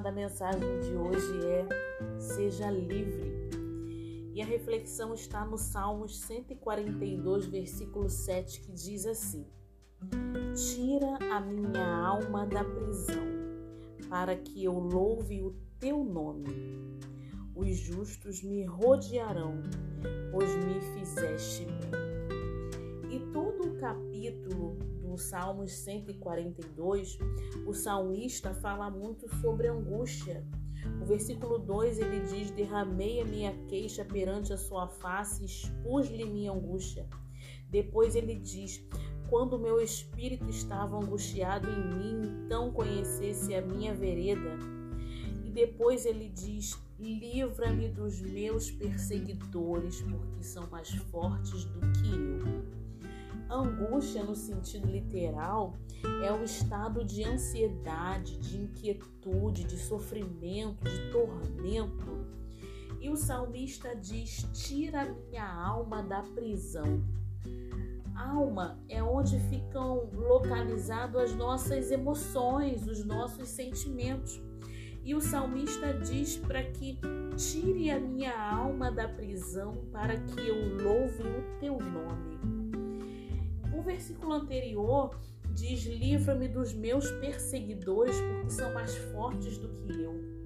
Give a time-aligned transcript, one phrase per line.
[0.00, 3.32] da mensagem de hoje é Seja livre.
[4.34, 9.46] E a reflexão está no Salmos 142, versículo 7, que diz assim:
[10.54, 13.26] Tira a minha alma da prisão,
[14.08, 16.46] para que eu louve o teu nome.
[17.54, 19.62] Os justos me rodearão,
[20.30, 22.11] pois me fizeste bem.
[23.22, 27.18] E todo o capítulo no Salmos 142,
[27.64, 30.44] o salmista fala muito sobre angústia.
[31.00, 36.50] O versículo 2 ele diz: Derramei a minha queixa perante a sua face, expus-lhe minha
[36.50, 37.06] angústia.
[37.70, 38.84] Depois ele diz:
[39.30, 44.58] Quando meu espírito estava angustiado em mim, então conhecesse a minha vereda.
[45.44, 52.81] E depois ele diz: Livra-me dos meus perseguidores, porque são mais fortes do que eu.
[53.54, 55.76] Angústia, no sentido literal,
[56.24, 62.26] é o estado de ansiedade, de inquietude, de sofrimento, de tormento.
[63.00, 67.04] E o salmista diz: Tira minha alma da prisão.
[68.14, 74.40] Alma é onde ficam localizadas as nossas emoções, os nossos sentimentos.
[75.04, 76.98] E o salmista diz para que
[77.36, 82.61] tire a minha alma da prisão para que eu louve o teu nome.
[83.82, 85.18] O versículo anterior
[85.52, 90.41] diz: Livra-me dos meus perseguidores, porque são mais fortes do que eu.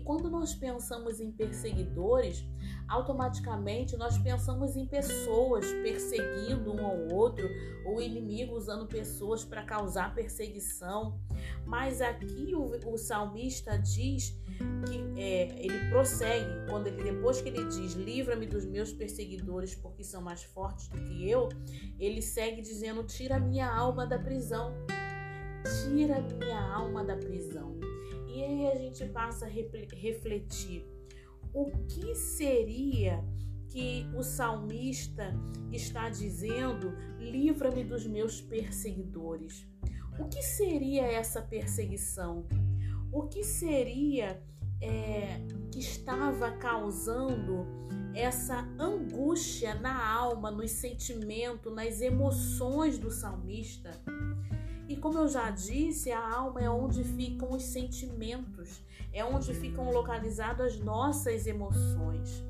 [0.00, 2.46] E quando nós pensamos em perseguidores,
[2.88, 7.46] automaticamente nós pensamos em pessoas perseguindo um ao outro,
[7.84, 11.20] ou inimigo usando pessoas para causar perseguição.
[11.66, 14.34] Mas aqui o, o salmista diz
[14.86, 20.02] que é, ele prossegue quando ele depois que ele diz livra-me dos meus perseguidores porque
[20.02, 21.50] são mais fortes do que eu,
[21.98, 24.72] ele segue dizendo tira minha alma da prisão,
[25.84, 27.89] tira minha alma da prisão.
[28.40, 30.82] E aí a gente passa a refletir
[31.52, 33.22] o que seria
[33.68, 35.34] que o salmista
[35.70, 39.68] está dizendo: livra-me dos meus perseguidores.
[40.18, 42.46] O que seria essa perseguição?
[43.12, 44.42] O que seria
[44.80, 47.66] é, que estava causando
[48.14, 53.90] essa angústia na alma, nos sentimentos, nas emoções do salmista?
[55.00, 60.74] Como eu já disse, a alma é onde ficam os sentimentos, é onde ficam localizadas
[60.74, 62.44] as nossas emoções.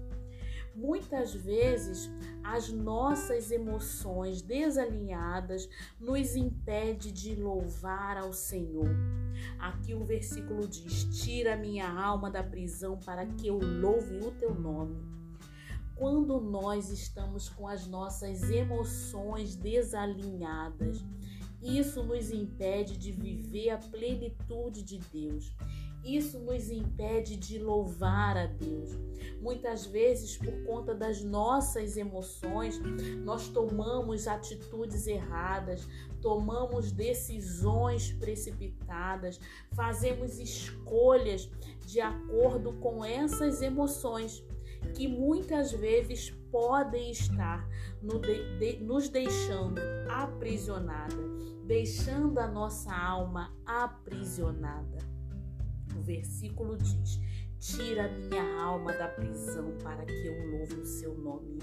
[0.74, 2.10] Muitas vezes
[2.42, 5.68] as nossas emoções desalinhadas
[6.00, 8.88] nos impede de louvar ao Senhor.
[9.58, 14.54] Aqui o versículo diz: Tira minha alma da prisão para que eu louve o teu
[14.54, 14.96] nome.
[15.94, 21.04] Quando nós estamos com as nossas emoções desalinhadas,
[21.62, 25.54] isso nos impede de viver a plenitude de Deus.
[26.02, 28.90] Isso nos impede de louvar a Deus.
[29.40, 32.80] Muitas vezes, por conta das nossas emoções,
[33.22, 35.86] nós tomamos atitudes erradas,
[36.22, 39.38] tomamos decisões precipitadas,
[39.72, 41.50] fazemos escolhas
[41.86, 44.42] de acordo com essas emoções
[44.94, 47.68] que muitas vezes podem estar
[48.80, 51.14] nos deixando aprisionada,
[51.70, 54.98] deixando a nossa alma aprisionada.
[55.96, 57.20] O versículo diz:
[57.60, 61.60] Tira minha alma da prisão para que eu louve o seu nome.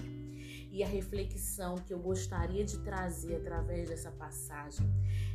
[0.71, 4.87] E a reflexão que eu gostaria de trazer através dessa passagem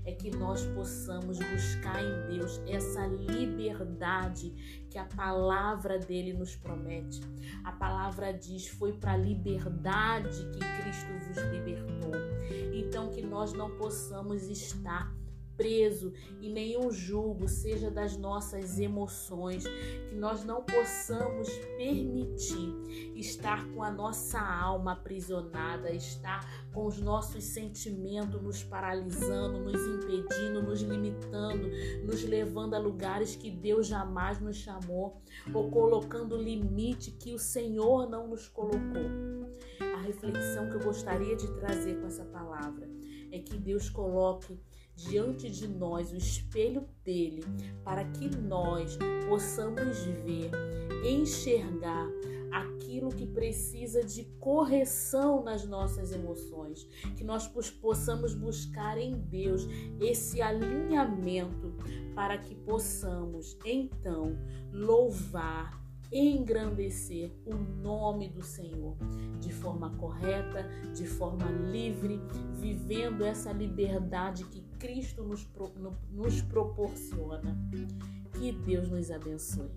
[0.05, 7.21] é que nós possamos buscar em Deus essa liberdade que a palavra dele nos promete.
[7.65, 12.13] A palavra diz: foi para a liberdade que Cristo vos libertou.
[12.75, 15.22] Então, que nós não possamos estar
[15.63, 19.63] preso em nenhum julgo, seja das nossas emoções,
[20.09, 26.41] que nós não possamos permitir estar com a nossa alma aprisionada, estar
[26.75, 31.71] com os nossos sentimentos nos paralisando, nos impedindo, nos limitando,
[32.05, 35.23] nos levando a lugares que Deus jamais nos chamou,
[35.55, 39.47] ou colocando limite que o Senhor não nos colocou.
[39.95, 42.91] A reflexão que eu gostaria de trazer com essa palavra
[43.31, 44.61] é que Deus coloque
[44.95, 47.43] diante de nós o espelho dele,
[47.85, 48.99] para que nós
[49.29, 50.51] possamos ver,
[51.05, 52.09] enxergar
[52.53, 56.85] aquilo que precisa de correção nas nossas emoções,
[57.17, 57.49] que nós
[57.81, 59.67] possamos buscar em Deus
[59.99, 61.75] esse alinhamento
[62.15, 64.39] para que possamos então
[64.71, 65.82] louvar
[66.13, 68.97] engrandecer o nome do Senhor
[69.41, 72.21] de forma correta, de forma livre,
[72.61, 75.49] vivendo essa liberdade que Cristo nos,
[76.11, 77.57] nos proporciona.
[78.39, 79.71] Que Deus nos abençoe.